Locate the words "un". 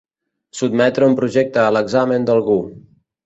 1.09-1.17